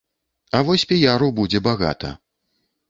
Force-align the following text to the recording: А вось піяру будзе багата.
А 0.57 0.61
вось 0.69 0.87
піяру 0.93 1.31
будзе 1.41 1.65
багата. 1.71 2.17